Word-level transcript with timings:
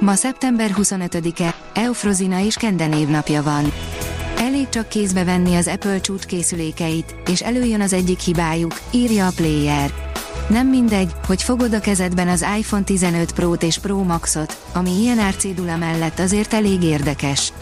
Ma 0.00 0.14
szeptember 0.14 0.70
25-e, 0.76 1.54
Eufrozina 1.74 2.44
és 2.44 2.54
Kende 2.54 2.86
névnapja 2.86 3.42
van. 3.42 3.72
Elég 4.38 4.68
csak 4.68 4.88
kézbe 4.88 5.24
venni 5.24 5.54
az 5.54 5.66
Apple 5.66 6.00
csúcskészülékeit, 6.00 7.14
és 7.26 7.42
előjön 7.42 7.80
az 7.80 7.92
egyik 7.92 8.18
hibájuk, 8.20 8.80
írja 8.90 9.26
a 9.26 9.32
Player. 9.36 9.90
Nem 10.48 10.66
mindegy, 10.66 11.10
hogy 11.26 11.42
fogod 11.42 11.74
a 11.74 11.80
kezedben 11.80 12.28
az 12.28 12.46
iPhone 12.58 12.82
15 12.82 13.32
Pro-t 13.32 13.62
és 13.62 13.78
Pro 13.78 14.02
Max-ot, 14.02 14.56
ami 14.72 14.90
ilyen 14.90 15.18
árcédula 15.18 15.76
mellett 15.76 16.18
azért 16.18 16.52
elég 16.52 16.82
érdekes. 16.82 17.52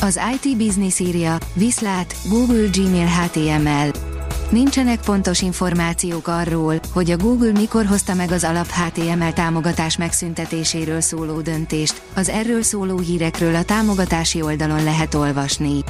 Az 0.00 0.20
IT 0.34 0.56
Business 0.56 0.98
írja, 0.98 1.38
viszlát, 1.54 2.16
Google 2.28 2.68
Gmail 2.72 3.06
HTML 3.06 4.09
Nincsenek 4.50 5.00
pontos 5.00 5.42
információk 5.42 6.28
arról, 6.28 6.80
hogy 6.92 7.10
a 7.10 7.16
Google 7.16 7.52
mikor 7.52 7.86
hozta 7.86 8.14
meg 8.14 8.30
az 8.30 8.44
alap 8.44 8.66
HTML 8.66 9.32
támogatás 9.32 9.96
megszüntetéséről 9.96 11.00
szóló 11.00 11.40
döntést, 11.40 12.02
az 12.14 12.28
erről 12.28 12.62
szóló 12.62 12.98
hírekről 12.98 13.54
a 13.54 13.62
támogatási 13.62 14.42
oldalon 14.42 14.84
lehet 14.84 15.14
olvasni. 15.14 15.84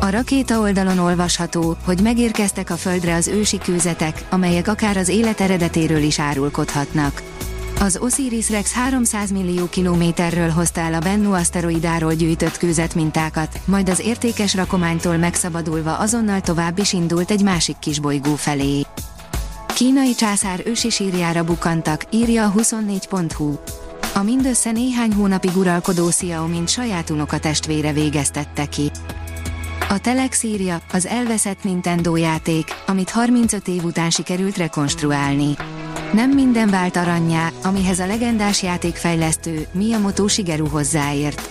A 0.00 0.10
rakéta 0.10 0.60
oldalon 0.60 0.98
olvasható, 0.98 1.76
hogy 1.84 2.00
megérkeztek 2.02 2.70
a 2.70 2.76
Földre 2.76 3.14
az 3.14 3.28
ősi 3.28 3.58
kőzetek, 3.58 4.24
amelyek 4.30 4.68
akár 4.68 4.96
az 4.96 5.08
élet 5.08 5.40
eredetéről 5.40 6.02
is 6.02 6.18
árulkodhatnak. 6.18 7.22
Az 7.82 7.98
Osiris-Rex 8.00 8.72
300 8.72 9.30
millió 9.30 9.68
kilométerről 9.68 10.48
hozta 10.48 10.80
el 10.80 10.94
a 10.94 10.98
Bennu 10.98 11.32
aszteroidáról 11.32 12.14
gyűjtött 12.14 12.56
kőzet 12.56 12.94
mintákat, 12.94 13.60
majd 13.64 13.88
az 13.88 14.00
értékes 14.00 14.54
rakománytól 14.54 15.16
megszabadulva 15.16 15.98
azonnal 15.98 16.40
tovább 16.40 16.78
is 16.78 16.92
indult 16.92 17.30
egy 17.30 17.42
másik 17.42 17.78
kisbolygó 17.78 18.34
felé. 18.34 18.82
Kínai 19.74 20.14
császár 20.14 20.62
ősi 20.66 20.90
sírjára 20.90 21.44
bukantak, 21.44 22.04
írja 22.10 22.46
a 22.46 22.52
24.hu. 22.52 23.54
A 24.14 24.22
mindössze 24.22 24.70
néhány 24.70 25.12
hónapig 25.12 25.56
uralkodó 25.56 26.06
Xiaomi 26.06 26.62
saját 26.66 27.10
unoka 27.10 27.38
testvére 27.38 27.92
végeztette 27.92 28.66
ki. 28.66 28.90
A 29.88 29.98
Telex 29.98 30.42
írja, 30.42 30.80
az 30.92 31.06
elveszett 31.06 31.64
Nintendo 31.64 32.16
játék, 32.16 32.74
amit 32.86 33.10
35 33.10 33.68
év 33.68 33.84
után 33.84 34.10
sikerült 34.10 34.56
rekonstruálni. 34.56 35.54
Nem 36.12 36.30
minden 36.30 36.70
vált 36.70 36.96
aranyá, 36.96 37.50
amihez 37.62 37.98
a 37.98 38.06
legendás 38.06 38.62
játékfejlesztő 38.62 39.66
Miyamoto 39.72 40.28
Shigeru 40.28 40.66
hozzáért. 40.66 41.50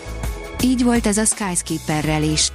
Így 0.63 0.83
volt 0.83 1.07
ez 1.07 1.17
a 1.17 1.25
Skyskeeperrel 1.25 2.23
is. 2.23 2.51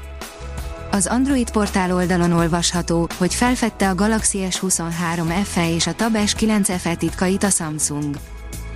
Az 0.91 1.07
Android 1.07 1.51
portál 1.51 1.95
oldalon 1.95 2.33
olvasható, 2.33 3.09
hogy 3.17 3.35
felfedte 3.35 3.89
a 3.89 3.95
Galaxy 3.95 4.39
S23 4.51 5.43
FE 5.45 5.71
és 5.75 5.87
a 5.87 5.93
Tab 5.93 6.17
S9 6.17 6.75
FE 6.79 6.95
titkait 6.95 7.43
a 7.43 7.51
Samsung. 7.51 8.17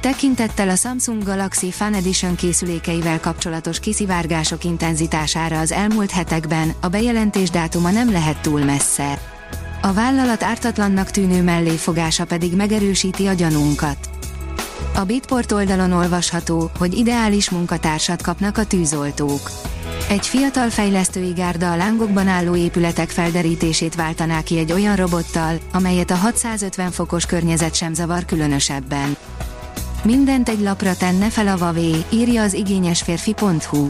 Tekintettel 0.00 0.68
a 0.68 0.76
Samsung 0.76 1.22
Galaxy 1.22 1.70
Fan 1.70 1.94
Edition 1.94 2.34
készülékeivel 2.34 3.20
kapcsolatos 3.20 3.80
kiszivárgások 3.80 4.64
intenzitására 4.64 5.58
az 5.58 5.72
elmúlt 5.72 6.10
hetekben, 6.10 6.72
a 6.80 6.88
bejelentés 6.88 7.50
dátuma 7.50 7.90
nem 7.90 8.10
lehet 8.10 8.42
túl 8.42 8.64
messze. 8.64 9.29
A 9.82 9.92
vállalat 9.92 10.42
ártatlannak 10.42 11.10
tűnő 11.10 11.42
melléfogása 11.42 12.24
pedig 12.24 12.56
megerősíti 12.56 13.26
a 13.26 13.32
gyanunkat. 13.32 14.10
A 14.94 15.04
Bitport 15.04 15.52
oldalon 15.52 15.92
olvasható, 15.92 16.70
hogy 16.78 16.94
ideális 16.94 17.50
munkatársat 17.50 18.22
kapnak 18.22 18.58
a 18.58 18.64
tűzoltók. 18.64 19.50
Egy 20.08 20.26
fiatal 20.26 20.70
fejlesztői 20.70 21.32
gárda 21.32 21.72
a 21.72 21.76
lángokban 21.76 22.28
álló 22.28 22.56
épületek 22.56 23.08
felderítését 23.08 23.94
váltaná 23.94 24.42
ki 24.42 24.58
egy 24.58 24.72
olyan 24.72 24.96
robottal, 24.96 25.58
amelyet 25.72 26.10
a 26.10 26.16
650 26.16 26.90
fokos 26.90 27.26
környezet 27.26 27.74
sem 27.74 27.94
zavar 27.94 28.24
különösebben. 28.24 29.16
Mindent 30.02 30.48
egy 30.48 30.60
lapra 30.60 30.96
tenne 30.96 31.30
fel 31.30 31.48
a 31.48 31.56
Vavé, 31.56 32.04
írja 32.10 32.42
az 32.42 32.52
igényesférfi.hu. 32.52 33.88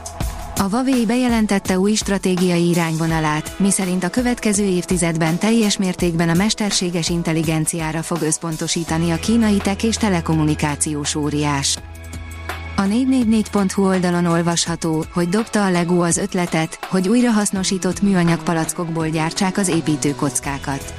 A 0.61 0.69
Huawei 0.69 1.07
bejelentette 1.07 1.79
új 1.79 1.95
stratégiai 1.95 2.69
irányvonalát, 2.69 3.59
miszerint 3.59 4.05
a 4.05 4.09
következő 4.09 4.65
évtizedben 4.65 5.39
teljes 5.39 5.79
mértékben 5.79 6.29
a 6.29 6.35
mesterséges 6.35 7.09
intelligenciára 7.09 8.03
fog 8.03 8.23
összpontosítani 8.23 9.11
a 9.11 9.17
kínai 9.17 9.57
tech 9.57 9.85
és 9.85 9.97
telekommunikációs 9.97 11.15
óriás. 11.15 11.79
A 12.77 12.83
444.hu 12.83 13.87
oldalon 13.87 14.27
olvasható, 14.27 15.05
hogy 15.13 15.29
dobta 15.29 15.65
a 15.65 15.71
Lego 15.71 16.05
az 16.05 16.17
ötletet, 16.17 16.79
hogy 16.91 17.09
újrahasznosított 17.09 18.03
műanyag 18.03 18.43
palackokból 18.43 19.09
gyártsák 19.09 19.59
az 19.59 19.69
építőkockákat. 19.69 20.95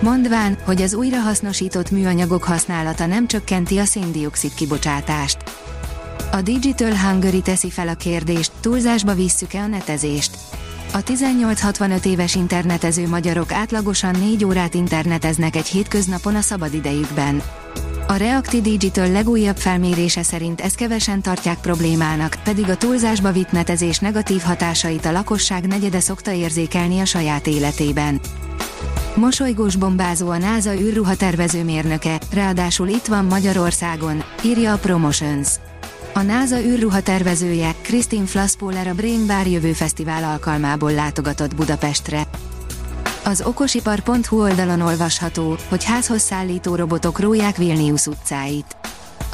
Mondván, 0.00 0.56
hogy 0.64 0.82
az 0.82 0.94
újrahasznosított 0.94 1.90
műanyagok 1.90 2.44
használata 2.44 3.06
nem 3.06 3.26
csökkenti 3.26 3.78
a 3.78 3.84
széndiokszid 3.84 4.54
kibocsátást. 4.54 5.61
A 6.32 6.42
Digital 6.42 6.96
Hungary 6.96 7.40
teszi 7.40 7.70
fel 7.70 7.88
a 7.88 7.94
kérdést, 7.94 8.52
túlzásba 8.60 9.14
visszük-e 9.14 9.62
a 9.62 9.66
netezést. 9.66 10.38
A 10.92 11.02
18-65 11.02 12.04
éves 12.04 12.34
internetező 12.34 13.08
magyarok 13.08 13.52
átlagosan 13.52 14.16
4 14.18 14.44
órát 14.44 14.74
interneteznek 14.74 15.56
egy 15.56 15.66
hétköznapon 15.66 16.34
a 16.34 16.40
szabadidejükben. 16.40 17.42
A 18.06 18.14
Reacti 18.14 18.60
Digital 18.60 19.10
legújabb 19.10 19.56
felmérése 19.56 20.22
szerint 20.22 20.60
ezt 20.60 20.74
kevesen 20.74 21.22
tartják 21.22 21.60
problémának, 21.60 22.36
pedig 22.44 22.68
a 22.68 22.76
túlzásba 22.76 23.32
vitt 23.32 23.52
netezés 23.52 23.98
negatív 23.98 24.40
hatásait 24.40 25.06
a 25.06 25.12
lakosság 25.12 25.66
negyede 25.66 26.00
szokta 26.00 26.32
érzékelni 26.32 27.00
a 27.00 27.04
saját 27.04 27.46
életében. 27.46 28.20
Mosolygós 29.14 29.76
bombázó 29.76 30.28
a 30.30 30.38
NASA 30.38 30.74
űrruha 30.74 31.16
tervezőmérnöke, 31.16 32.20
ráadásul 32.32 32.88
itt 32.88 33.06
van 33.06 33.24
Magyarországon, 33.24 34.22
írja 34.44 34.72
a 34.72 34.78
Promotions. 34.78 35.48
A 36.14 36.22
NASA 36.22 36.60
űrruha 36.60 37.00
tervezője, 37.00 37.74
Christine 37.82 38.26
Flaspoler 38.26 38.86
a 38.86 38.94
Brain 38.94 39.26
Bar 39.26 39.46
jövő 39.46 39.72
fesztivál 39.72 40.24
alkalmából 40.24 40.92
látogatott 40.92 41.54
Budapestre. 41.54 42.22
Az 43.24 43.42
okosipar.hu 43.46 44.40
oldalon 44.40 44.80
olvasható, 44.80 45.56
hogy 45.68 45.84
házhoz 45.84 46.20
szállító 46.20 46.74
robotok 46.74 47.18
róják 47.18 47.56
Vilnius 47.56 48.06
utcáit. 48.06 48.81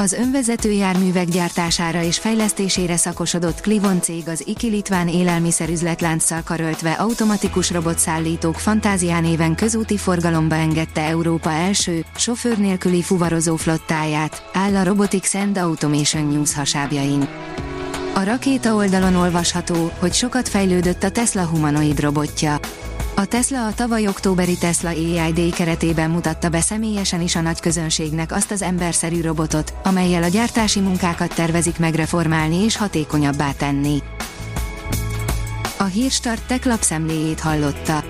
Az 0.00 0.12
önvezető 0.12 0.70
járművek 0.70 1.28
gyártására 1.28 2.02
és 2.02 2.18
fejlesztésére 2.18 2.96
szakosodott 2.96 3.60
Clivon 3.60 4.00
cég 4.00 4.28
az 4.28 4.42
Iki 4.46 4.68
Litván 4.68 5.08
élelmiszerüzletlánccal 5.08 6.42
karöltve 6.44 6.92
automatikus 6.92 7.70
robotszállítók 7.70 8.54
fantázián 8.54 9.24
éven 9.24 9.54
közúti 9.54 9.96
forgalomba 9.96 10.54
engedte 10.54 11.00
Európa 11.00 11.50
első, 11.50 12.04
sofőr 12.16 12.58
nélküli 12.58 13.02
fuvarozó 13.02 13.56
flottáját, 13.56 14.50
áll 14.52 14.76
a 14.76 14.84
Robotics 14.84 15.34
and 15.34 15.56
Automation 15.56 16.26
News 16.26 16.54
hasábjain. 16.54 17.28
A 18.14 18.24
rakéta 18.24 18.74
oldalon 18.74 19.14
olvasható, 19.14 19.92
hogy 19.98 20.12
sokat 20.12 20.48
fejlődött 20.48 21.02
a 21.02 21.10
Tesla 21.10 21.46
humanoid 21.46 22.00
robotja. 22.00 22.60
A 23.18 23.26
Tesla 23.26 23.66
a 23.66 23.74
tavaly 23.74 24.06
októberi 24.06 24.56
Tesla 24.58 24.88
AID 24.88 25.54
keretében 25.54 26.10
mutatta 26.10 26.48
be 26.48 26.60
személyesen 26.60 27.20
is 27.20 27.36
a 27.36 27.40
nagy 27.40 27.60
közönségnek 27.60 28.32
azt 28.32 28.50
az 28.50 28.62
emberszerű 28.62 29.20
robotot, 29.20 29.74
amelyel 29.82 30.22
a 30.22 30.28
gyártási 30.28 30.80
munkákat 30.80 31.34
tervezik 31.34 31.78
megreformálni 31.78 32.64
és 32.64 32.76
hatékonyabbá 32.76 33.52
tenni. 33.52 34.02
A 35.78 35.84
Hírstart 35.84 36.46
tech 36.46 36.66
lapszemléjét 36.66 37.40
hallotta. 37.40 38.04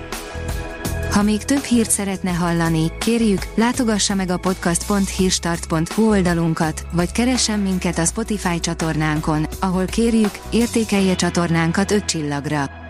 Ha 1.11 1.21
még 1.21 1.43
több 1.43 1.63
hírt 1.63 1.91
szeretne 1.91 2.31
hallani, 2.31 2.91
kérjük, 2.99 3.41
látogassa 3.55 4.15
meg 4.15 4.29
a 4.29 4.37
podcast.hírstart.hu 4.37 6.09
oldalunkat, 6.09 6.85
vagy 6.91 7.11
keressen 7.11 7.59
minket 7.59 7.97
a 7.97 8.05
Spotify 8.05 8.59
csatornánkon, 8.59 9.47
ahol 9.59 9.85
kérjük, 9.85 10.39
értékelje 10.49 11.15
csatornánkat 11.15 11.91
5 11.91 12.05
csillagra. 12.05 12.78